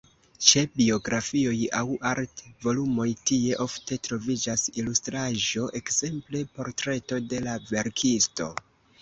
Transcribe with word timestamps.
Ĉe 0.43 0.61
biografioj 0.77 1.57
aŭ 1.79 1.83
art-volumoj 2.11 3.05
tie 3.31 3.59
ofte 3.67 3.99
troviĝas 4.09 4.65
ilustraĵo, 4.83 5.69
ekzemple 5.83 6.43
portreto 6.57 7.23
de 7.35 7.45
la 7.51 7.57
verkisto. 7.71 8.51